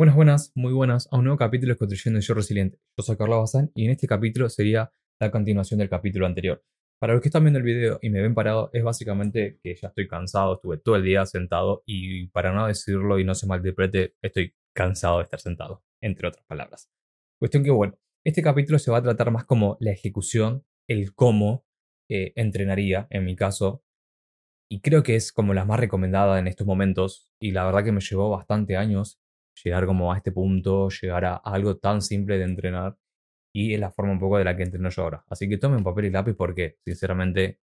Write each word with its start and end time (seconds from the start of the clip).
Buenas, 0.00 0.16
buenas, 0.16 0.52
muy 0.54 0.72
buenas 0.72 1.08
a 1.12 1.18
un 1.18 1.24
nuevo 1.24 1.36
capítulo 1.36 1.74
de 1.74 1.76
Construyendo 1.76 2.20
Yo 2.20 2.32
Resiliente. 2.32 2.78
Yo 2.96 3.04
soy 3.04 3.18
Carlos 3.18 3.40
Bazán 3.40 3.70
y 3.74 3.84
en 3.84 3.90
este 3.90 4.06
capítulo 4.06 4.48
sería 4.48 4.90
la 5.20 5.30
continuación 5.30 5.76
del 5.76 5.90
capítulo 5.90 6.24
anterior. 6.24 6.64
Para 6.98 7.12
los 7.12 7.20
que 7.20 7.28
están 7.28 7.44
viendo 7.44 7.58
el 7.58 7.66
video 7.66 7.98
y 8.00 8.08
me 8.08 8.22
ven 8.22 8.32
parado, 8.32 8.70
es 8.72 8.82
básicamente 8.82 9.60
que 9.62 9.74
ya 9.74 9.88
estoy 9.88 10.08
cansado, 10.08 10.54
estuve 10.54 10.78
todo 10.78 10.96
el 10.96 11.02
día 11.02 11.26
sentado 11.26 11.82
y 11.84 12.28
para 12.28 12.50
no 12.50 12.66
decirlo 12.66 13.18
y 13.18 13.24
no 13.24 13.34
se 13.34 13.46
malinterprete, 13.46 14.14
estoy 14.22 14.54
cansado 14.74 15.18
de 15.18 15.24
estar 15.24 15.38
sentado, 15.38 15.84
entre 16.00 16.28
otras 16.28 16.46
palabras. 16.46 16.90
Cuestión 17.38 17.62
que, 17.62 17.70
bueno, 17.70 17.98
este 18.24 18.40
capítulo 18.40 18.78
se 18.78 18.90
va 18.90 18.96
a 18.96 19.02
tratar 19.02 19.30
más 19.30 19.44
como 19.44 19.76
la 19.80 19.90
ejecución, 19.90 20.64
el 20.88 21.14
cómo 21.14 21.66
eh, 22.08 22.32
entrenaría, 22.36 23.06
en 23.10 23.26
mi 23.26 23.36
caso, 23.36 23.84
y 24.70 24.80
creo 24.80 25.02
que 25.02 25.14
es 25.14 25.30
como 25.30 25.52
la 25.52 25.66
más 25.66 25.78
recomendada 25.78 26.38
en 26.38 26.46
estos 26.46 26.66
momentos 26.66 27.30
y 27.38 27.50
la 27.50 27.66
verdad 27.66 27.84
que 27.84 27.92
me 27.92 28.00
llevó 28.00 28.30
bastante 28.30 28.78
años 28.78 29.20
llegar 29.64 29.86
como 29.86 30.12
a 30.12 30.16
este 30.16 30.32
punto, 30.32 30.88
llegar 30.88 31.24
a 31.24 31.36
algo 31.36 31.76
tan 31.76 32.02
simple 32.02 32.38
de 32.38 32.44
entrenar 32.44 32.96
y 33.54 33.74
es 33.74 33.80
la 33.80 33.90
forma 33.90 34.12
un 34.12 34.20
poco 34.20 34.38
de 34.38 34.44
la 34.44 34.56
que 34.56 34.62
entreno 34.62 34.90
yo 34.90 35.02
ahora. 35.02 35.24
Así 35.28 35.48
que 35.48 35.58
tomen 35.58 35.82
papel 35.82 36.06
y 36.06 36.10
lápiz 36.10 36.34
porque 36.34 36.78
sinceramente 36.84 37.60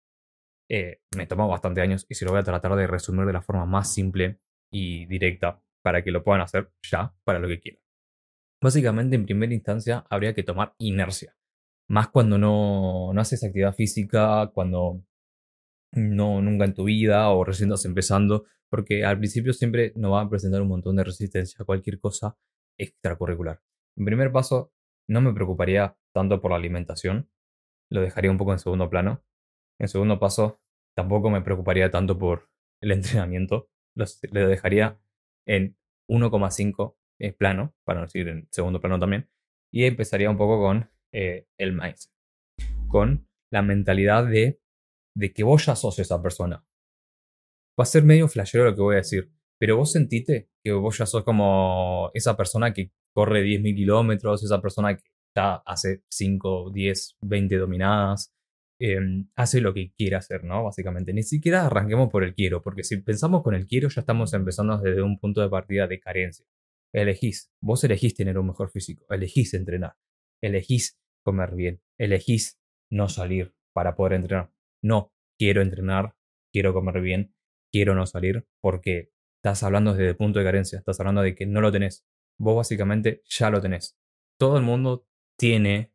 eh, 0.70 1.02
me 1.16 1.28
tomó 1.28 1.48
bastante 1.48 1.82
años 1.82 2.06
y 2.10 2.16
se 2.16 2.26
lo 2.26 2.32
voy 2.32 2.40
a 2.40 2.44
tratar 2.44 2.76
de 2.76 2.88
resumir 2.88 3.26
de 3.26 3.34
la 3.34 3.42
forma 3.42 3.66
más 3.66 3.94
simple 3.94 4.40
y 4.72 5.06
directa 5.06 5.62
para 5.84 6.04
que 6.04 6.12
lo 6.12 6.24
puedan 6.24 6.42
hacer 6.42 6.72
ya 6.90 7.14
para 7.24 7.40
lo 7.40 7.48
que 7.48 7.60
quieran. 7.60 7.82
Básicamente 8.62 9.16
en 9.16 9.26
primera 9.26 9.54
instancia 9.54 10.06
habría 10.10 10.34
que 10.34 10.44
tomar 10.44 10.74
inercia. 10.78 11.36
Más 11.90 12.08
cuando 12.08 12.38
no, 12.38 13.12
no 13.14 13.22
haces 13.22 13.44
actividad 13.44 13.76
física, 13.76 14.50
cuando 14.54 15.04
no 15.94 16.42
nunca 16.42 16.66
en 16.66 16.74
tu 16.74 16.86
vida 16.86 17.30
o 17.30 17.44
recién 17.44 17.70
estás 17.70 17.86
empezando, 17.86 18.46
porque 18.70 19.06
al 19.06 19.18
principio 19.18 19.54
siempre 19.54 19.94
nos 19.96 20.14
va 20.14 20.22
a 20.22 20.30
presentar 20.30 20.62
un 20.62 20.68
montón 20.68 20.96
de 20.96 21.04
resistencia 21.04 21.58
a 21.62 21.66
cualquier 21.66 22.00
cosa 22.00 22.38
extracurricular. 22.78 23.62
En 23.96 24.06
primer 24.06 24.32
paso, 24.32 24.74
no 25.08 25.22
me 25.22 25.34
preocuparía 25.34 25.96
tanto 26.14 26.42
por 26.42 26.52
la 26.52 26.58
alimentación, 26.58 27.30
lo 27.92 28.02
dejaría 28.02 28.32
un 28.32 28.38
poco 28.38 28.54
en 28.54 28.60
segundo 28.60 28.90
plano. 28.90 29.24
En 29.80 29.88
segundo 29.88 30.20
paso, 30.20 30.62
tampoco 30.96 31.30
me 31.30 31.42
preocuparía 31.42 31.92
tanto 31.92 32.18
por 32.18 32.50
el 32.82 32.92
entrenamiento, 32.94 33.70
lo, 33.96 34.06
dejaría 34.48 35.00
en 35.48 35.78
1,5 36.10 36.96
plano, 37.38 37.74
para 37.86 38.00
no 38.00 38.06
decir 38.06 38.28
en 38.28 38.48
segundo 38.52 38.82
plano 38.82 39.00
también, 39.00 39.30
y 39.72 39.86
empezaría 39.86 40.30
un 40.30 40.38
poco 40.38 40.60
con 40.60 40.90
eh, 41.14 41.48
el 41.58 41.74
mindset, 41.74 42.12
con 42.88 43.28
la 43.52 43.62
mentalidad 43.62 44.26
de, 44.26 44.60
de 45.16 45.34
que 45.34 45.44
vos 45.44 45.66
ya 45.66 45.76
sos 45.76 46.00
esa 46.00 46.22
persona, 46.22 46.66
va 47.80 47.84
a 47.84 47.86
ser 47.86 48.04
medio 48.04 48.28
flashero 48.28 48.66
lo 48.66 48.76
que 48.76 48.82
voy 48.82 48.96
a 48.96 48.98
decir, 48.98 49.32
pero 49.60 49.78
vos 49.78 49.92
sentiste 49.92 50.50
que 50.64 50.72
vos 50.74 50.98
ya 50.98 51.06
sos 51.06 51.24
como 51.24 52.12
esa 52.14 52.36
persona 52.36 52.74
que 52.74 52.92
corre 53.14 53.44
10.000 53.44 53.76
kilómetros, 53.76 54.44
esa 54.44 54.62
persona 54.62 54.96
que 54.98 55.04
ya 55.36 55.56
hace 55.66 56.04
5, 56.10 56.72
10, 56.72 57.18
20 57.22 57.58
dominadas, 57.58 58.34
em, 58.80 59.30
hace 59.36 59.62
lo 59.62 59.74
que 59.74 59.94
quiere 59.94 60.16
hacer, 60.16 60.44
¿no? 60.44 60.64
Básicamente, 60.64 61.14
ni 61.14 61.24
siquiera 61.24 61.66
arranquemos 61.66 62.10
por 62.10 62.24
el 62.24 62.34
quiero, 62.36 62.62
porque 62.62 62.84
si 62.84 62.98
pensamos 62.98 63.44
con 63.44 63.56
el 63.56 63.66
quiero 63.66 63.90
ya 63.90 64.02
estamos 64.02 64.34
empezando 64.34 64.78
desde 64.78 65.02
un 65.02 65.20
punto 65.20 65.42
de 65.42 65.50
partida 65.50 65.88
de 65.88 66.00
carencia. 66.00 66.46
Elegís, 66.94 67.52
vos 67.62 67.84
elegís 67.84 68.14
tener 68.16 68.38
un 68.38 68.48
mejor 68.48 68.70
físico, 68.70 69.06
elegís 69.10 69.54
entrenar, 69.54 69.96
elegís 70.42 71.00
comer 71.24 71.56
bien, 71.56 71.82
elegís 71.98 72.60
no 72.92 73.10
salir 73.10 73.56
para 73.74 73.96
poder 73.96 74.14
entrenar. 74.14 74.52
No, 74.84 75.14
quiero 75.40 75.62
entrenar, 75.62 76.16
quiero 76.52 76.74
comer 76.74 77.02
bien, 77.02 77.34
quiero 77.72 77.96
no 77.96 78.06
salir, 78.06 78.46
porque 78.62 79.12
estás 79.38 79.64
hablando 79.64 79.94
desde 79.94 80.10
el 80.10 80.16
punto 80.16 80.40
de 80.40 80.46
carencia, 80.46 80.78
estás 80.78 81.00
hablando 81.00 81.22
de 81.22 81.36
que 81.36 81.46
no 81.46 81.62
lo 81.62 81.72
tenés. 81.72 82.06
Vos 82.38 82.56
básicamente 82.56 83.24
ya 83.26 83.50
lo 83.50 83.62
tenés. 83.62 83.98
Todo 84.38 84.58
el 84.58 84.64
mundo 84.64 85.08
tiene, 85.38 85.94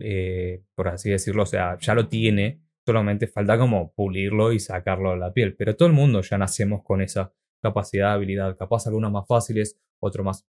eh, 0.00 0.64
por 0.74 0.88
así 0.88 1.10
decirlo, 1.10 1.44
o 1.44 1.46
sea, 1.46 1.78
ya 1.78 1.94
lo 1.94 2.08
tiene, 2.08 2.62
solamente 2.84 3.26
falta 3.26 3.58
como 3.58 3.92
pulirlo 3.92 4.52
y 4.52 4.60
sacarlo 4.60 5.12
de 5.12 5.18
la 5.18 5.32
piel. 5.32 5.56
Pero 5.56 5.76
todo 5.76 5.88
el 5.88 5.94
mundo 5.94 6.20
ya 6.22 6.38
nacemos 6.38 6.82
con 6.82 7.02
esa 7.02 7.32
capacidad, 7.62 8.12
habilidad. 8.12 8.56
Capaz 8.56 8.86
algunos 8.86 9.12
más 9.12 9.26
fáciles, 9.26 9.78
otros 10.00 10.24
más, 10.24 10.46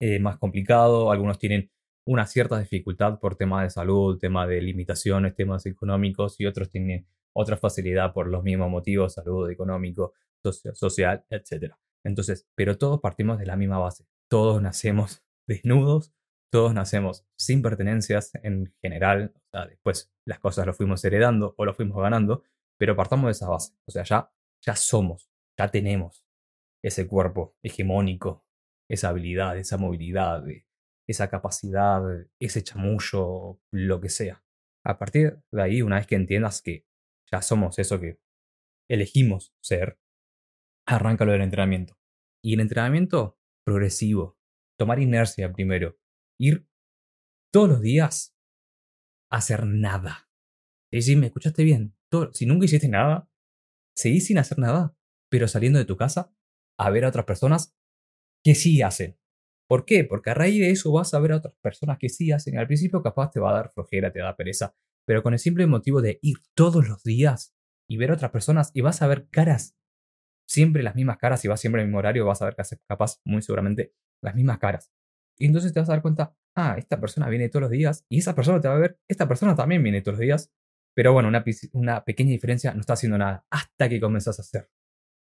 eh, 0.00 0.18
más 0.20 0.38
complicado, 0.38 1.10
algunos 1.10 1.38
tienen 1.38 1.70
una 2.08 2.24
cierta 2.24 2.58
dificultad 2.58 3.18
por 3.20 3.36
temas 3.36 3.64
de 3.64 3.70
salud, 3.70 4.18
temas 4.18 4.48
de 4.48 4.62
limitaciones, 4.62 5.34
temas 5.34 5.66
económicos 5.66 6.40
y 6.40 6.46
otros 6.46 6.70
tienen 6.70 7.06
otra 7.34 7.58
facilidad 7.58 8.14
por 8.14 8.28
los 8.28 8.42
mismos 8.42 8.70
motivos, 8.70 9.12
salud, 9.12 9.50
económico, 9.50 10.14
social, 10.72 11.26
etc. 11.28 11.74
Entonces, 12.02 12.48
pero 12.54 12.78
todos 12.78 13.00
partimos 13.00 13.38
de 13.38 13.44
la 13.44 13.56
misma 13.56 13.78
base. 13.78 14.06
Todos 14.30 14.62
nacemos 14.62 15.22
desnudos, 15.46 16.14
todos 16.50 16.72
nacemos 16.72 17.26
sin 17.36 17.60
pertenencias 17.60 18.30
en 18.42 18.72
general. 18.80 19.34
O 19.36 19.40
sea, 19.52 19.66
después 19.66 20.10
las 20.24 20.38
cosas 20.38 20.64
lo 20.64 20.72
fuimos 20.72 21.04
heredando 21.04 21.54
o 21.58 21.66
lo 21.66 21.74
fuimos 21.74 22.00
ganando, 22.02 22.42
pero 22.78 22.96
partamos 22.96 23.26
de 23.26 23.32
esa 23.32 23.50
base. 23.50 23.74
O 23.84 23.90
sea, 23.90 24.04
ya, 24.04 24.32
ya 24.64 24.74
somos, 24.76 25.30
ya 25.58 25.68
tenemos 25.68 26.24
ese 26.82 27.06
cuerpo 27.06 27.54
hegemónico, 27.62 28.46
esa 28.88 29.10
habilidad, 29.10 29.58
esa 29.58 29.76
movilidad, 29.76 30.42
esa 31.08 31.30
capacidad, 31.30 32.02
ese 32.38 32.62
chamullo, 32.62 33.60
lo 33.72 34.00
que 34.00 34.10
sea. 34.10 34.44
A 34.84 34.98
partir 34.98 35.42
de 35.50 35.62
ahí, 35.62 35.82
una 35.82 35.96
vez 35.96 36.06
que 36.06 36.14
entiendas 36.14 36.62
que 36.62 36.86
ya 37.30 37.42
somos 37.42 37.78
eso 37.78 37.98
que 37.98 38.20
elegimos 38.88 39.54
ser, 39.60 39.98
arranca 40.86 41.24
lo 41.24 41.32
del 41.32 41.42
entrenamiento. 41.42 41.98
Y 42.42 42.54
el 42.54 42.60
entrenamiento 42.60 43.38
progresivo, 43.64 44.38
tomar 44.78 45.00
inercia 45.00 45.52
primero, 45.52 45.98
ir 46.38 46.68
todos 47.52 47.68
los 47.68 47.80
días 47.80 48.36
a 49.30 49.38
hacer 49.38 49.66
nada. 49.66 50.30
Es 50.92 51.06
decir, 51.06 51.18
¿me 51.18 51.26
escuchaste 51.26 51.64
bien? 51.64 51.94
si 52.32 52.46
nunca 52.46 52.64
hiciste 52.64 52.88
nada, 52.88 53.30
seguís 53.94 54.26
sin 54.26 54.38
hacer 54.38 54.58
nada, 54.58 54.96
pero 55.30 55.46
saliendo 55.46 55.78
de 55.78 55.84
tu 55.84 55.98
casa 55.98 56.34
a 56.78 56.88
ver 56.88 57.04
a 57.04 57.08
otras 57.08 57.26
personas 57.26 57.76
que 58.42 58.54
sí 58.54 58.80
hacen. 58.80 59.17
¿Por 59.68 59.84
qué? 59.84 60.04
Porque 60.04 60.30
a 60.30 60.34
raíz 60.34 60.60
de 60.60 60.70
eso 60.70 60.90
vas 60.92 61.12
a 61.14 61.20
ver 61.20 61.32
a 61.32 61.36
otras 61.36 61.54
personas 61.62 61.98
que 61.98 62.08
sí 62.08 62.32
hacen. 62.32 62.58
Al 62.58 62.66
principio 62.66 63.02
capaz 63.02 63.30
te 63.30 63.40
va 63.40 63.50
a 63.50 63.54
dar 63.54 63.72
flojera, 63.72 64.10
te 64.10 64.20
da 64.20 64.34
pereza 64.34 64.74
pero 65.08 65.22
con 65.22 65.32
el 65.32 65.38
simple 65.38 65.66
motivo 65.66 66.02
de 66.02 66.18
ir 66.20 66.36
todos 66.54 66.86
los 66.86 67.02
días 67.02 67.56
y 67.88 67.96
ver 67.96 68.10
a 68.10 68.14
otras 68.14 68.30
personas 68.30 68.70
y 68.74 68.82
vas 68.82 69.00
a 69.00 69.06
ver 69.06 69.26
caras, 69.30 69.74
siempre 70.46 70.82
las 70.82 70.96
mismas 70.96 71.16
caras, 71.16 71.42
y 71.46 71.48
vas 71.48 71.58
siempre 71.62 71.80
el 71.80 71.88
mismo 71.88 71.98
horario, 71.98 72.26
vas 72.26 72.42
a 72.42 72.44
ver 72.44 72.56
capaz 72.86 73.18
muy 73.24 73.40
seguramente 73.40 73.94
las 74.22 74.34
mismas 74.34 74.58
caras. 74.58 74.92
Y 75.38 75.46
entonces 75.46 75.72
te 75.72 75.80
vas 75.80 75.88
a 75.88 75.92
dar 75.92 76.02
cuenta, 76.02 76.36
ah, 76.54 76.74
esta 76.76 77.00
persona 77.00 77.26
viene 77.30 77.48
todos 77.48 77.62
los 77.62 77.70
días 77.70 78.04
y 78.10 78.18
esa 78.18 78.34
persona 78.34 78.60
te 78.60 78.68
va 78.68 78.74
a 78.74 78.78
ver, 78.78 79.00
esta 79.08 79.26
persona 79.26 79.54
también 79.54 79.82
viene 79.82 80.02
todos 80.02 80.18
los 80.18 80.20
días, 80.20 80.52
pero 80.94 81.14
bueno, 81.14 81.30
una, 81.30 81.42
una 81.72 82.04
pequeña 82.04 82.32
diferencia 82.32 82.74
no 82.74 82.80
está 82.80 82.92
haciendo 82.92 83.16
nada 83.16 83.46
hasta 83.50 83.88
que 83.88 84.02
comenzás 84.02 84.38
a 84.38 84.42
hacer. 84.42 84.70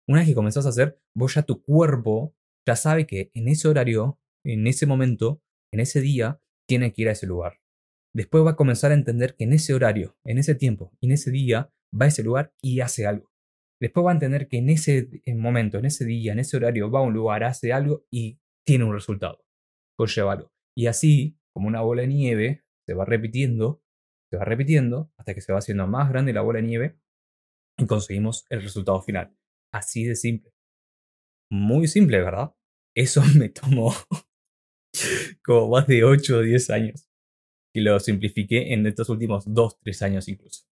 Una 0.06 0.18
vez 0.18 0.28
que 0.28 0.34
comenzás 0.34 0.66
a 0.66 0.68
hacer, 0.68 1.00
vos 1.16 1.34
ya 1.34 1.44
tu 1.44 1.62
cuerpo 1.62 2.36
ya 2.68 2.76
sabe 2.76 3.06
que 3.06 3.30
en 3.32 3.48
ese 3.48 3.68
horario, 3.68 4.20
en 4.44 4.66
ese 4.66 4.86
momento, 4.86 5.42
en 5.72 5.80
ese 5.80 6.00
día, 6.00 6.40
tiene 6.68 6.92
que 6.92 7.02
ir 7.02 7.08
a 7.08 7.12
ese 7.12 7.26
lugar 7.26 7.62
después 8.14 8.44
va 8.44 8.52
a 8.52 8.56
comenzar 8.56 8.90
a 8.90 8.94
entender 8.94 9.34
que 9.34 9.44
en 9.44 9.52
ese 9.52 9.74
horario, 9.74 10.16
en 10.24 10.38
ese 10.38 10.54
tiempo, 10.54 10.92
en 11.00 11.12
ese 11.12 11.30
día, 11.30 11.72
va 11.98 12.06
a 12.06 12.08
ese 12.08 12.22
lugar 12.22 12.54
y 12.60 12.80
hace 12.80 13.06
algo. 13.06 13.30
Después 13.80 14.06
va 14.06 14.10
a 14.10 14.14
entender 14.14 14.48
que 14.48 14.58
en 14.58 14.68
ese 14.68 15.08
momento, 15.34 15.78
en 15.78 15.86
ese 15.86 16.04
día, 16.04 16.32
en 16.32 16.38
ese 16.38 16.56
horario, 16.56 16.90
va 16.90 17.00
a 17.00 17.02
un 17.02 17.14
lugar, 17.14 17.42
hace 17.44 17.72
algo 17.72 18.06
y 18.10 18.38
tiene 18.64 18.84
un 18.84 18.92
resultado. 18.92 19.44
Conlleva 19.96 20.32
algo. 20.32 20.52
Y 20.76 20.86
así, 20.86 21.38
como 21.52 21.68
una 21.68 21.80
bola 21.80 22.02
de 22.02 22.08
nieve, 22.08 22.64
se 22.86 22.94
va 22.94 23.04
repitiendo, 23.04 23.82
se 24.30 24.36
va 24.36 24.44
repitiendo, 24.44 25.12
hasta 25.16 25.34
que 25.34 25.40
se 25.40 25.52
va 25.52 25.58
haciendo 25.58 25.86
más 25.86 26.08
grande 26.10 26.32
la 26.32 26.42
bola 26.42 26.60
de 26.60 26.66
nieve 26.66 26.98
y 27.76 27.86
conseguimos 27.86 28.46
el 28.50 28.62
resultado 28.62 29.02
final. 29.02 29.36
Así 29.72 30.04
de 30.04 30.14
simple. 30.14 30.52
Muy 31.50 31.88
simple, 31.88 32.20
¿verdad? 32.20 32.54
Eso 32.94 33.22
me 33.36 33.48
tomó 33.48 33.92
como 35.44 35.70
más 35.70 35.86
de 35.86 36.04
8 36.04 36.36
o 36.36 36.40
10 36.42 36.70
años 36.70 37.08
y 37.74 37.80
lo 37.80 37.98
simplifiqué 38.00 38.72
en 38.72 38.86
estos 38.86 39.08
últimos 39.08 39.44
2, 39.46 39.80
3 39.80 40.02
años 40.02 40.28
incluso. 40.28 40.64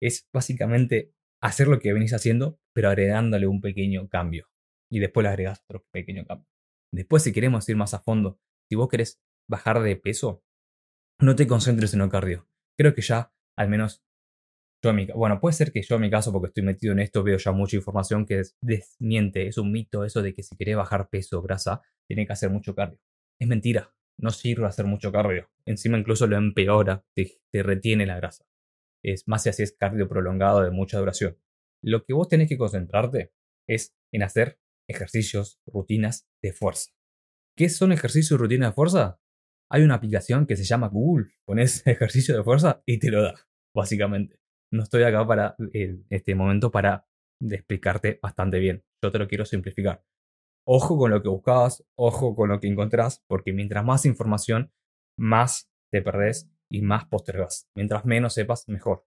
Es 0.00 0.28
básicamente 0.32 1.12
hacer 1.40 1.68
lo 1.68 1.80
que 1.80 1.92
venís 1.92 2.12
haciendo, 2.12 2.60
pero 2.72 2.88
agregándole 2.88 3.46
un 3.46 3.60
pequeño 3.60 4.08
cambio. 4.08 4.48
Y 4.90 5.00
después 5.00 5.24
le 5.24 5.30
agregas 5.30 5.62
otro 5.64 5.84
pequeño 5.90 6.24
cambio. 6.24 6.46
Después, 6.92 7.22
si 7.22 7.32
queremos 7.32 7.68
ir 7.68 7.76
más 7.76 7.94
a 7.94 8.00
fondo, 8.00 8.38
si 8.68 8.76
vos 8.76 8.88
querés 8.88 9.20
bajar 9.48 9.82
de 9.82 9.96
peso, 9.96 10.44
no 11.20 11.34
te 11.34 11.46
concentres 11.46 11.94
en 11.94 12.02
el 12.02 12.10
cardio. 12.10 12.48
Creo 12.78 12.94
que 12.94 13.02
ya, 13.02 13.32
al 13.56 13.68
menos, 13.68 14.04
yo 14.82 14.90
en 14.90 14.96
mi 14.96 15.06
bueno, 15.06 15.40
puede 15.40 15.54
ser 15.54 15.72
que 15.72 15.82
yo 15.82 15.96
en 15.96 16.02
mi 16.02 16.10
caso, 16.10 16.32
porque 16.32 16.48
estoy 16.48 16.64
metido 16.64 16.92
en 16.92 17.00
esto, 17.00 17.22
veo 17.22 17.38
ya 17.38 17.52
mucha 17.52 17.76
información 17.76 18.26
que 18.26 18.42
desmiente, 18.60 19.46
es 19.46 19.56
un 19.58 19.72
mito 19.72 20.04
eso 20.04 20.22
de 20.22 20.34
que 20.34 20.42
si 20.42 20.56
querés 20.56 20.76
bajar 20.76 21.08
peso 21.08 21.38
o 21.38 21.42
grasa, 21.42 21.82
tiene 22.06 22.26
que 22.26 22.32
hacer 22.32 22.50
mucho 22.50 22.74
cardio. 22.74 22.98
Es 23.42 23.48
mentira 23.48 23.92
no 24.22 24.30
sirve 24.30 24.66
hacer 24.66 24.86
mucho 24.86 25.12
cardio. 25.12 25.50
Encima 25.66 25.98
incluso 25.98 26.26
lo 26.26 26.36
empeora, 26.36 27.04
te, 27.14 27.40
retiene 27.52 28.06
la 28.06 28.16
grasa. 28.16 28.46
Es 29.04 29.26
más 29.26 29.42
si 29.42 29.48
así 29.48 29.64
es 29.64 29.72
cardio 29.72 30.08
prolongado 30.08 30.62
de 30.62 30.70
mucha 30.70 30.98
duración. 30.98 31.36
Lo 31.82 32.04
que 32.04 32.14
vos 32.14 32.28
tenés 32.28 32.48
que 32.48 32.56
concentrarte 32.56 33.32
es 33.68 33.96
en 34.12 34.22
hacer 34.22 34.60
ejercicios, 34.88 35.60
rutinas 35.66 36.28
de 36.40 36.52
fuerza. 36.52 36.92
¿Qué 37.56 37.68
son 37.68 37.92
ejercicios 37.92 38.38
y 38.38 38.40
rutina 38.40 38.68
de 38.68 38.72
fuerza? 38.72 39.20
Hay 39.68 39.82
una 39.82 39.96
aplicación 39.96 40.46
que 40.46 40.56
se 40.56 40.64
llama 40.64 40.88
Google. 40.88 41.32
Pones 41.44 41.84
ejercicio 41.86 42.36
de 42.36 42.44
fuerza 42.44 42.82
y 42.86 42.98
te 42.98 43.10
lo 43.10 43.22
da, 43.22 43.34
básicamente. 43.74 44.38
No 44.70 44.84
estoy 44.84 45.02
acá 45.02 45.26
para 45.26 45.56
en 45.72 46.06
este 46.10 46.34
momento 46.34 46.70
para 46.70 47.08
explicarte 47.40 48.20
bastante 48.22 48.60
bien. 48.60 48.84
Yo 49.02 49.10
te 49.10 49.18
lo 49.18 49.26
quiero 49.26 49.44
simplificar. 49.44 50.04
Ojo 50.64 50.96
con 50.96 51.10
lo 51.10 51.22
que 51.22 51.28
buscabas, 51.28 51.84
ojo 51.96 52.36
con 52.36 52.48
lo 52.48 52.60
que 52.60 52.68
encontrás, 52.68 53.24
porque 53.26 53.52
mientras 53.52 53.84
más 53.84 54.06
información, 54.06 54.72
más 55.18 55.70
te 55.90 56.02
perdés 56.02 56.50
y 56.70 56.82
más 56.82 57.06
postergas. 57.06 57.68
Mientras 57.74 58.04
menos 58.04 58.34
sepas, 58.34 58.68
mejor. 58.68 59.04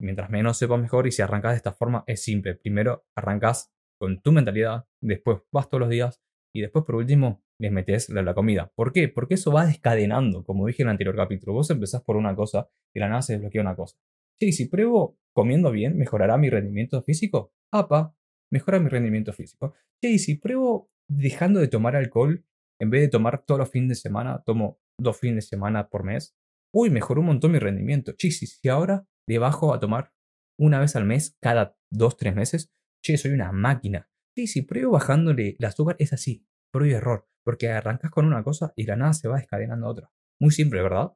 Mientras 0.00 0.30
menos 0.30 0.56
sepas, 0.56 0.80
mejor. 0.80 1.06
Y 1.06 1.12
si 1.12 1.22
arrancas 1.22 1.52
de 1.52 1.58
esta 1.58 1.72
forma, 1.72 2.04
es 2.06 2.22
simple. 2.22 2.54
Primero 2.54 3.04
arrancas 3.14 3.72
con 4.00 4.20
tu 4.20 4.32
mentalidad, 4.32 4.86
después 5.00 5.42
vas 5.52 5.68
todos 5.68 5.80
los 5.80 5.90
días 5.90 6.20
y 6.54 6.60
después, 6.60 6.84
por 6.84 6.96
último, 6.96 7.44
les 7.60 7.70
metes 7.70 8.08
la, 8.08 8.22
la, 8.22 8.34
comida. 8.34 8.72
¿Por 8.74 8.92
qué? 8.92 9.08
Porque 9.08 9.34
eso 9.34 9.52
va 9.52 9.64
descadenando, 9.64 10.42
como 10.44 10.66
dije 10.66 10.82
en 10.82 10.88
el 10.88 10.92
anterior 10.92 11.14
capítulo. 11.14 11.52
Vos 11.52 11.70
empezás 11.70 12.02
por 12.02 12.16
una 12.16 12.34
cosa 12.34 12.68
y 12.92 12.98
la 12.98 13.08
nada 13.08 13.22
se 13.22 13.34
desbloquea 13.34 13.62
una 13.62 13.76
cosa. 13.76 13.96
Sí, 14.40 14.52
si 14.52 14.66
pruebo 14.66 15.18
comiendo 15.32 15.70
bien, 15.70 15.96
¿mejorará 15.96 16.36
mi 16.36 16.50
rendimiento 16.50 17.00
físico? 17.02 17.52
Apa, 17.72 18.16
mejora 18.52 18.78
mi 18.78 18.88
rendimiento 18.88 19.32
físico. 19.32 19.74
Sí, 20.00 20.18
si 20.18 20.36
pruebo 20.36 20.90
dejando 21.08 21.58
de 21.58 21.68
tomar 21.68 21.96
alcohol, 21.96 22.44
en 22.80 22.90
vez 22.90 23.00
de 23.00 23.08
tomar 23.08 23.44
todos 23.44 23.58
los 23.58 23.70
fines 23.70 23.88
de 23.88 23.94
semana, 23.94 24.42
tomo 24.44 24.80
dos 24.98 25.18
fines 25.18 25.44
de 25.44 25.48
semana 25.48 25.88
por 25.88 26.04
mes. 26.04 26.36
Uy, 26.72 26.90
mejoró 26.90 27.20
un 27.20 27.28
montón 27.28 27.52
mi 27.52 27.58
rendimiento. 27.58 28.12
Sí, 28.18 28.30
si 28.30 28.68
ahora 28.68 29.06
le 29.26 29.38
bajo 29.38 29.74
a 29.74 29.80
tomar 29.80 30.12
una 30.58 30.78
vez 30.80 30.96
al 30.96 31.04
mes, 31.04 31.36
cada 31.40 31.76
dos, 31.90 32.16
tres 32.16 32.34
meses, 32.34 32.72
che, 33.02 33.16
soy 33.16 33.32
una 33.32 33.52
máquina. 33.52 34.10
Sí, 34.36 34.46
si 34.46 34.62
pruebo 34.62 34.92
bajándole 34.92 35.56
el 35.58 35.64
azúcar, 35.64 35.96
es 35.98 36.12
así, 36.12 36.46
prueba 36.70 36.92
y 36.92 36.94
error, 36.96 37.28
porque 37.44 37.70
arrancas 37.70 38.10
con 38.10 38.26
una 38.26 38.42
cosa 38.42 38.72
y 38.76 38.84
la 38.84 38.96
nada 38.96 39.14
se 39.14 39.28
va 39.28 39.38
descadenando 39.38 39.86
a 39.86 39.90
otra. 39.90 40.12
Muy 40.40 40.50
simple, 40.50 40.82
¿verdad? 40.82 41.12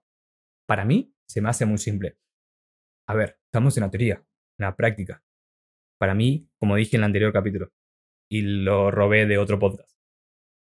Para 0.67 0.85
mí, 0.85 1.15
se 1.29 1.41
me 1.41 1.49
hace 1.49 1.67
muy 1.67 1.79
simple. 1.79 2.19
A 3.09 3.15
ver, 3.15 3.39
estamos 3.45 3.77
en 3.77 3.83
la 3.83 3.91
teoría, 3.91 4.25
en 4.59 4.65
la 4.65 4.77
práctica. 4.77 5.26
Para 5.99 6.15
mí, 6.15 6.49
como 6.59 6.77
dije 6.77 6.97
en 6.97 7.01
el 7.01 7.07
anterior 7.07 7.33
capítulo, 7.33 7.73
y 8.31 8.43
lo 8.43 8.91
robé 8.91 9.27
de 9.27 9.39
otro 9.39 9.59
podcast, 9.59 9.97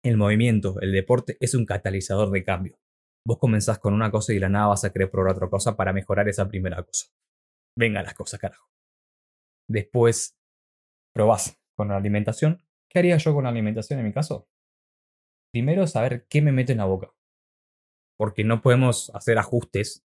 el 0.05 0.17
movimiento, 0.17 0.81
el 0.81 0.93
deporte, 0.93 1.37
es 1.41 1.55
un 1.55 1.65
catalizador 1.65 2.31
de 2.31 2.45
cambio. 2.45 2.79
Vos 3.25 3.39
comenzás 3.39 3.79
con 3.79 3.95
una 3.95 4.11
cosa 4.11 4.33
y 4.33 4.37
de 4.37 4.41
la 4.41 4.49
nada 4.49 4.67
vas 4.69 4.85
a 4.85 4.93
querer 4.93 5.11
probar 5.11 5.33
otra 5.33 5.49
cosa 5.49 5.77
para 5.77 5.93
mejorar 5.93 6.29
esa 6.29 6.49
primera 6.49 6.83
cosa. 6.83 7.07
Venga 7.79 8.03
las 8.03 8.15
cosas, 8.15 8.41
carajo. 8.41 8.69
Después 9.71 10.37
probás 11.15 11.63
con 11.77 11.89
la 11.89 11.97
alimentación. 11.97 12.63
¿Qué 12.91 12.99
haría 12.99 13.17
yo 13.17 13.33
con 13.33 13.45
la 13.45 13.51
alimentación 13.51 14.01
en 14.01 14.07
mi 14.07 14.13
caso? 14.13 14.49
Primero 15.53 15.87
saber 15.87 16.27
qué 16.29 16.43
me 16.43 16.53
meto 16.53 16.73
en 16.73 16.79
la 16.79 16.85
boca. 16.87 17.15
Porque 18.19 18.45
no 18.45 18.61
podemos 18.61 19.11
hacer 19.15 19.39
ajustes, 19.39 20.05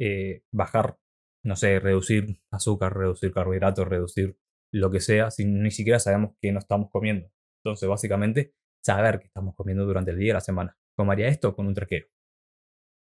eh, 0.00 0.42
bajar, 0.52 0.98
no 1.44 1.54
sé, 1.56 1.80
reducir 1.80 2.40
azúcar, 2.50 2.96
reducir 2.96 3.32
carbohidratos, 3.32 3.86
reducir 3.86 4.38
lo 4.74 4.90
que 4.90 5.00
sea, 5.00 5.30
si 5.30 5.44
ni 5.44 5.70
siquiera 5.70 5.98
sabemos 5.98 6.32
qué 6.40 6.50
nos 6.52 6.64
estamos 6.64 6.90
comiendo. 6.90 7.30
Entonces, 7.64 7.88
básicamente, 7.88 8.54
saber 8.84 9.20
qué 9.20 9.26
estamos 9.26 9.54
comiendo 9.54 9.86
durante 9.86 10.10
el 10.10 10.18
día 10.18 10.30
y 10.30 10.32
la 10.32 10.40
semana. 10.40 10.76
¿Cómo 10.96 11.12
haría 11.12 11.28
esto? 11.28 11.54
Con 11.54 11.66
un 11.66 11.74
trequero. 11.74 12.08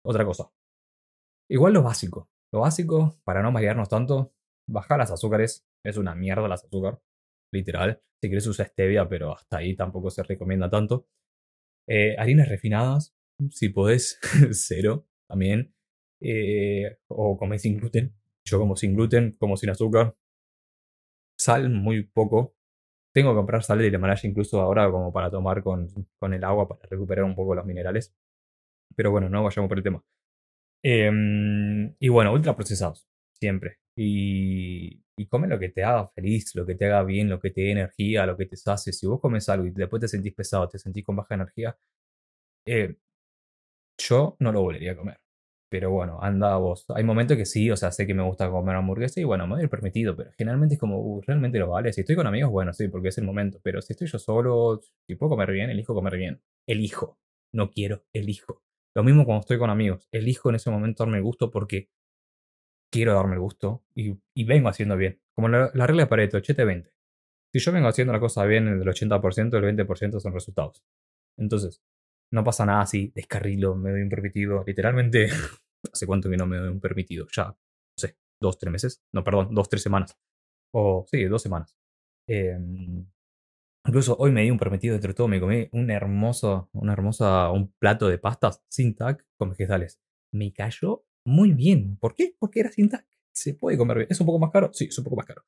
Otra 0.06 0.26
cosa. 0.26 0.52
Igual 1.50 1.74
lo 1.74 1.84
básico. 1.84 2.30
Lo 2.54 2.62
básico, 2.62 3.20
para 3.24 3.42
no 3.42 3.52
marearnos 3.52 3.90
tanto, 3.90 4.34
bajar 4.68 5.00
las 5.00 5.12
azúcares. 5.12 5.68
Es 5.84 5.98
una 5.98 6.14
mierda 6.14 6.48
las 6.48 6.64
azúcar. 6.64 7.02
Literal. 7.52 8.02
Si 8.22 8.30
quieres 8.30 8.48
usar 8.48 8.68
stevia, 8.68 9.10
pero 9.10 9.34
hasta 9.36 9.58
ahí 9.58 9.76
tampoco 9.76 10.12
se 10.12 10.24
recomienda 10.24 10.70
tanto. 10.70 11.08
Eh, 11.88 12.16
harinas 12.18 12.48
refinadas, 12.48 13.16
si 13.50 13.70
podés, 13.70 14.20
cero 14.52 15.08
también. 15.28 15.74
Eh, 16.22 16.98
o 17.08 17.38
comer 17.38 17.60
sin 17.60 17.78
gluten. 17.78 18.16
Yo 18.48 18.60
como 18.60 18.76
sin 18.76 18.96
gluten, 18.96 19.36
como 19.40 19.58
sin 19.58 19.72
azúcar. 19.72 20.16
Sal 21.38 21.70
muy 21.70 22.04
poco. 22.04 22.56
Tengo 23.14 23.32
que 23.32 23.38
comprar 23.38 23.64
sal 23.64 23.80
de 23.80 23.88
Himalaya 23.88 24.30
incluso 24.30 24.62
ahora 24.62 24.92
como 24.92 25.14
para 25.14 25.32
tomar 25.32 25.64
con, 25.64 25.90
con 26.20 26.34
el 26.34 26.44
agua 26.44 26.68
para 26.68 26.82
recuperar 26.90 27.26
un 27.26 27.36
poco 27.36 27.56
los 27.56 27.66
minerales. 27.66 28.14
Pero 28.96 29.12
bueno, 29.12 29.30
no 29.30 29.44
vayamos 29.44 29.70
por 29.70 29.78
el 29.78 29.84
tema. 29.84 30.04
Em, 30.84 31.96
y 32.00 32.10
bueno, 32.10 32.34
ultraprocesados, 32.34 33.08
siempre. 33.34 33.80
Y, 33.98 35.02
y 35.18 35.28
come 35.28 35.48
lo 35.48 35.60
que 35.60 35.70
te 35.70 35.84
haga 35.84 36.08
feliz, 36.10 36.56
lo 36.56 36.66
que 36.66 36.76
te 36.76 36.86
haga 36.86 37.04
bien, 37.04 37.30
lo 37.30 37.40
que 37.40 37.52
te 37.52 37.62
dé 37.62 37.72
energía, 37.72 38.26
lo 38.26 38.38
que 38.38 38.46
te 38.48 38.58
sacie. 38.58 38.94
Si 38.94 39.08
vos 39.08 39.20
comes 39.22 39.50
algo 39.50 39.68
y 39.68 39.72
después 39.72 40.02
te 40.02 40.08
sentís 40.08 40.34
pesado, 40.34 40.70
te 40.70 40.80
sentís 40.80 41.06
con 41.06 41.16
baja 41.16 41.36
energía, 41.36 41.78
eh, 42.68 42.96
yo 43.98 44.38
no 44.40 44.52
lo 44.52 44.62
volvería 44.62 44.94
a 44.94 44.96
comer. 44.96 45.20
Pero 45.70 45.92
bueno, 45.92 46.20
anda 46.22 46.56
vos. 46.58 46.86
Hay 46.96 47.04
momentos 47.04 47.38
que 47.38 47.46
sí, 47.46 47.72
o 47.72 47.76
sea, 47.76 47.92
sé 47.92 48.06
que 48.06 48.14
me 48.14 48.24
gusta 48.24 48.50
comer 48.50 48.76
hamburguesa 48.76 49.20
y 49.20 49.24
bueno, 49.24 49.48
me 49.48 49.56
doy 49.56 49.64
el 49.64 49.70
permitido, 49.70 50.16
pero 50.16 50.32
generalmente 50.38 50.76
es 50.76 50.80
como, 50.80 51.00
uh, 51.00 51.22
realmente 51.22 51.60
lo 51.60 51.70
vale. 51.70 51.92
Si 51.92 52.02
estoy 52.02 52.16
con 52.16 52.28
amigos, 52.28 52.52
bueno, 52.52 52.72
sí, 52.74 52.88
porque 52.88 53.10
es 53.10 53.18
el 53.18 53.26
momento. 53.26 53.60
Pero 53.64 53.82
si 53.82 53.94
estoy 53.94 54.08
yo 54.08 54.20
solo, 54.20 54.82
si 55.08 55.16
puedo 55.16 55.32
comer 55.32 55.52
bien, 55.52 55.70
elijo 55.70 55.94
comer 55.94 56.18
bien. 56.18 56.42
Elijo. 56.68 57.20
No 57.54 57.72
quiero, 57.72 58.04
elijo. 58.14 58.64
Lo 58.96 59.04
mismo 59.04 59.26
cuando 59.26 59.42
estoy 59.42 59.58
con 59.58 59.70
amigos. 59.70 60.08
Elijo 60.12 60.50
en 60.50 60.56
ese 60.56 60.70
momento 60.70 61.04
darme 61.04 61.18
el 61.18 61.24
gusto 61.24 61.52
porque 61.52 61.90
quiero 62.92 63.14
darme 63.14 63.34
el 63.34 63.42
gusto 63.42 63.84
y, 63.94 64.18
vengo 64.46 64.70
haciendo 64.70 64.96
bien. 64.96 65.20
Como 65.36 65.50
la, 65.50 65.70
regla 65.70 66.04
de 66.04 66.08
Pareto, 66.08 66.38
80-20. 66.38 66.92
Si 67.52 67.60
yo 67.60 67.72
vengo 67.72 67.88
haciendo 67.88 68.14
la 68.14 68.20
cosa 68.20 68.46
bien, 68.46 68.68
el 68.68 68.82
80%, 68.82 69.58
el 69.58 69.78
20% 69.78 70.20
son 70.20 70.34
resultados. 70.34 70.84
Entonces, 71.38 71.82
no 72.32 72.44
pasa 72.44 72.66
nada 72.66 72.86
si 72.86 73.12
descarrilo, 73.16 73.76
me 73.76 73.92
doy 73.92 74.02
un 74.02 74.10
permitido. 74.10 74.64
Literalmente, 74.66 75.30
¿hace 75.92 76.06
cuánto 76.06 76.30
que 76.30 76.38
no 76.38 76.48
me 76.48 76.58
doy 76.58 76.70
un 76.70 76.80
permitido? 76.82 77.28
Ya, 77.36 77.46
no 77.48 77.56
sé, 77.98 78.18
dos, 78.42 78.58
tres 78.58 78.72
meses. 78.72 79.04
No, 79.14 79.24
perdón, 79.24 79.50
dos, 79.54 79.70
tres 79.70 79.84
semanas. 79.84 80.18
O 80.74 81.06
sí, 81.10 81.24
dos 81.26 81.42
semanas. 81.42 81.76
Eh, 82.28 82.58
Incluso 83.88 84.16
hoy 84.18 84.32
me 84.32 84.42
di 84.42 84.50
un 84.50 84.58
permitido, 84.58 84.96
entre 84.96 85.14
todo 85.14 85.28
me 85.28 85.40
comí 85.40 85.70
un 85.72 85.92
hermoso, 85.92 86.70
una 86.74 86.94
hermosa, 86.94 87.52
un 87.52 87.72
plato 87.74 88.08
de 88.08 88.18
pastas 88.18 88.64
sin 88.68 88.96
tac 88.96 89.24
con 89.38 89.52
vegetales. 89.52 90.02
Me 90.34 90.52
cayó 90.52 91.06
muy 91.24 91.52
bien. 91.52 91.96
¿Por 91.98 92.16
qué? 92.16 92.36
Porque 92.40 92.62
era 92.62 92.72
sin 92.72 92.90
tac. 92.90 93.06
Se 93.32 93.54
puede 93.54 93.78
comer 93.78 93.98
bien. 93.98 94.08
¿Es 94.10 94.20
un 94.20 94.26
poco 94.26 94.40
más 94.40 94.50
caro? 94.50 94.72
Sí, 94.74 94.86
es 94.86 94.98
un 94.98 95.04
poco 95.04 95.18
más 95.18 95.28
caro. 95.28 95.44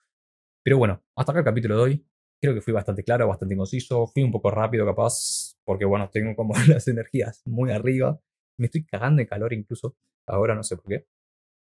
Pero 0.64 0.78
bueno, 0.78 1.04
hasta 1.16 1.32
acá 1.32 1.40
el 1.40 1.46
capítulo 1.46 1.78
de 1.78 1.82
hoy. 1.82 2.06
Creo 2.42 2.54
que 2.54 2.62
fui 2.62 2.74
bastante 2.74 3.04
claro, 3.04 3.28
bastante 3.28 3.56
conciso. 3.56 4.08
Fui 4.08 4.24
un 4.24 4.32
poco 4.32 4.52
rápido 4.52 4.86
capaz, 4.86 5.56
porque 5.64 5.86
bueno, 5.86 6.10
tengo 6.12 6.36
como 6.36 6.54
las 6.68 6.88
energías 6.88 7.42
muy 7.46 7.72
arriba. 7.72 8.20
Me 8.58 8.66
estoy 8.66 8.86
cagando 8.86 9.20
de 9.20 9.28
calor 9.28 9.54
incluso. 9.54 9.96
Ahora 10.28 10.56
no 10.56 10.64
sé 10.64 10.78
por 10.78 10.86
qué. 10.86 11.08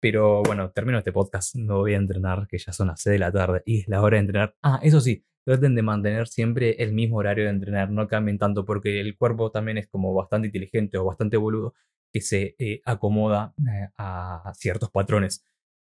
Pero 0.00 0.42
bueno, 0.42 0.70
termino 0.70 0.98
este 0.98 1.12
podcast. 1.12 1.56
Me 1.56 1.74
voy 1.74 1.94
a 1.94 1.96
entrenar, 1.96 2.46
que 2.48 2.58
ya 2.58 2.72
son 2.72 2.88
las 2.88 3.00
6 3.02 3.12
de 3.12 3.18
la 3.18 3.32
tarde 3.32 3.62
y 3.66 3.80
es 3.80 3.88
la 3.88 4.02
hora 4.02 4.16
de 4.16 4.20
entrenar. 4.20 4.54
Ah, 4.62 4.78
eso 4.82 5.00
sí, 5.00 5.24
traten 5.44 5.74
de 5.74 5.82
mantener 5.82 6.28
siempre 6.28 6.82
el 6.82 6.92
mismo 6.92 7.16
horario 7.16 7.44
de 7.44 7.50
entrenar, 7.50 7.90
no 7.90 8.06
cambien 8.06 8.38
tanto 8.38 8.64
porque 8.64 9.00
el 9.00 9.16
cuerpo 9.16 9.50
también 9.50 9.78
es 9.78 9.88
como 9.88 10.12
bastante 10.14 10.48
inteligente 10.48 10.98
o 10.98 11.04
bastante 11.04 11.36
boludo 11.36 11.74
que 12.12 12.20
se 12.20 12.54
eh, 12.58 12.80
acomoda 12.84 13.54
eh, 13.58 13.88
a 13.96 14.52
ciertos 14.54 14.90
patrones. 14.90 15.44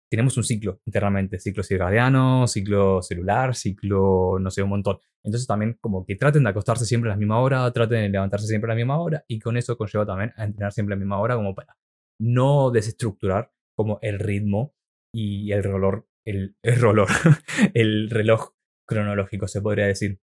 Tenemos 0.09 0.35
un 0.37 0.43
ciclo 0.43 0.81
internamente, 0.85 1.39
ciclo 1.39 1.63
circadiano, 1.63 2.47
ciclo 2.47 3.01
celular, 3.01 3.55
ciclo, 3.55 4.37
no 4.39 4.49
sé, 4.49 4.63
un 4.63 4.69
montón. 4.69 4.97
Entonces 5.23 5.47
también 5.47 5.77
como 5.79 6.05
que 6.05 6.15
traten 6.15 6.43
de 6.43 6.49
acostarse 6.49 6.85
siempre 6.85 7.09
a 7.11 7.13
la 7.13 7.17
misma 7.17 7.39
hora, 7.39 7.71
traten 7.71 8.01
de 8.01 8.09
levantarse 8.09 8.47
siempre 8.47 8.71
a 8.71 8.73
la 8.73 8.77
misma 8.77 8.99
hora 8.99 9.23
y 9.27 9.39
con 9.39 9.57
eso 9.57 9.77
conlleva 9.77 10.05
también 10.05 10.33
a 10.37 10.45
entrenar 10.45 10.71
siempre 10.71 10.93
a 10.93 10.95
la 10.95 10.99
misma 10.99 11.19
hora 11.19 11.35
como 11.35 11.53
para 11.53 11.77
no 12.19 12.71
desestructurar 12.71 13.51
como 13.77 13.99
el 14.01 14.19
ritmo 14.19 14.73
y 15.13 15.51
el 15.51 15.63
reloj, 15.63 16.05
el, 16.25 16.55
el, 16.63 16.77
el 17.73 18.09
reloj 18.09 18.51
cronológico, 18.87 19.47
se 19.47 19.61
podría 19.61 19.85
decir. 19.85 20.19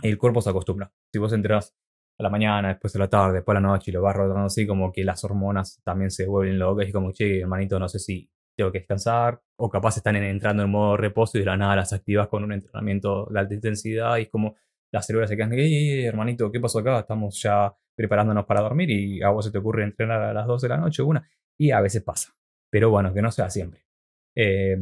El 0.00 0.16
cuerpo 0.16 0.40
se 0.40 0.50
acostumbra. 0.50 0.92
Si 1.12 1.18
vos 1.18 1.32
entras 1.32 1.74
a 2.18 2.22
la 2.22 2.30
mañana, 2.30 2.68
después 2.68 2.94
a 2.94 3.00
la 3.00 3.08
tarde, 3.08 3.34
después 3.34 3.56
a 3.56 3.60
la 3.60 3.66
noche 3.66 3.90
y 3.90 3.94
lo 3.94 4.02
vas 4.02 4.14
rotando 4.14 4.46
así, 4.46 4.66
como 4.66 4.92
que 4.92 5.04
las 5.04 5.24
hormonas 5.24 5.80
también 5.84 6.10
se 6.10 6.26
vuelven 6.26 6.58
locas 6.58 6.88
y 6.88 6.92
como, 6.92 7.12
che, 7.12 7.40
hermanito, 7.40 7.78
no 7.78 7.88
sé 7.88 7.98
si 7.98 8.30
tengo 8.58 8.72
que 8.72 8.80
descansar, 8.80 9.40
o 9.56 9.70
capaz 9.70 9.96
están 9.96 10.16
entrando 10.16 10.64
en 10.64 10.70
modo 10.70 10.96
reposo 10.96 11.38
y 11.38 11.40
de 11.40 11.46
la 11.46 11.56
nada 11.56 11.76
las 11.76 11.92
activas 11.92 12.26
con 12.26 12.42
un 12.42 12.52
entrenamiento 12.52 13.26
de 13.30 13.38
alta 13.38 13.54
intensidad 13.54 14.16
y 14.18 14.22
es 14.22 14.28
como 14.28 14.56
las 14.90 15.06
células 15.06 15.30
se 15.30 15.36
quedan, 15.36 15.52
ey, 15.52 16.04
hermanito, 16.04 16.50
¿qué 16.50 16.58
pasó 16.58 16.80
acá? 16.80 16.98
Estamos 16.98 17.40
ya 17.40 17.72
preparándonos 17.94 18.46
para 18.46 18.62
dormir 18.62 18.90
y 18.90 19.22
a 19.22 19.28
vos 19.28 19.44
se 19.44 19.52
te 19.52 19.58
ocurre 19.58 19.84
entrenar 19.84 20.20
a 20.22 20.32
las 20.32 20.46
12 20.46 20.66
de 20.66 20.68
la 20.70 20.78
noche, 20.78 21.02
una, 21.02 21.28
y 21.56 21.70
a 21.70 21.80
veces 21.80 22.02
pasa. 22.02 22.34
Pero 22.68 22.90
bueno, 22.90 23.14
que 23.14 23.22
no 23.22 23.30
sea 23.30 23.48
siempre. 23.48 23.86
Eh, 24.34 24.76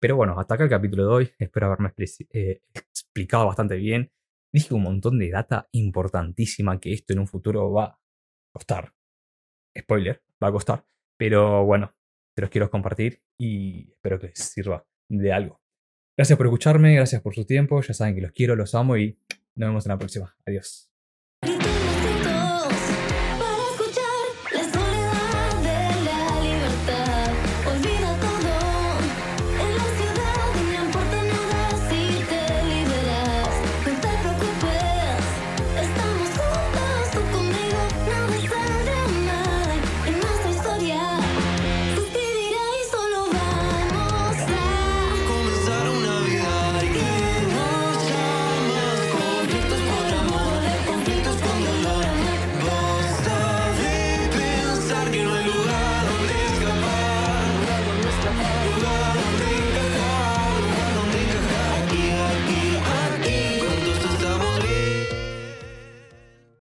pero 0.00 0.16
bueno, 0.16 0.38
hasta 0.38 0.54
acá 0.54 0.64
el 0.64 0.70
capítulo 0.70 1.04
de 1.04 1.08
hoy. 1.08 1.30
Espero 1.38 1.66
haberme 1.66 1.92
eh, 2.32 2.62
explicado 2.74 3.46
bastante 3.46 3.76
bien. 3.76 4.10
Dije 4.52 4.74
un 4.74 4.82
montón 4.82 5.18
de 5.18 5.30
data 5.30 5.68
importantísima 5.70 6.80
que 6.80 6.92
esto 6.92 7.12
en 7.12 7.20
un 7.20 7.28
futuro 7.28 7.72
va 7.72 7.84
a 7.84 7.98
costar. 8.52 8.92
Spoiler, 9.78 10.22
va 10.42 10.48
a 10.48 10.52
costar. 10.52 10.84
Pero 11.16 11.64
bueno, 11.64 11.94
te 12.34 12.42
los 12.42 12.50
quiero 12.50 12.70
compartir 12.70 13.22
y 13.38 13.90
espero 13.92 14.18
que 14.18 14.28
les 14.28 14.38
sirva 14.38 14.84
de 15.08 15.32
algo. 15.32 15.60
Gracias 16.16 16.36
por 16.36 16.46
escucharme, 16.46 16.94
gracias 16.94 17.22
por 17.22 17.34
su 17.34 17.44
tiempo. 17.44 17.80
Ya 17.82 17.94
saben 17.94 18.14
que 18.14 18.20
los 18.20 18.32
quiero, 18.32 18.56
los 18.56 18.74
amo 18.74 18.96
y 18.96 19.18
nos 19.54 19.68
vemos 19.68 19.86
en 19.86 19.90
la 19.90 19.98
próxima. 19.98 20.36
Adiós. 20.46 20.90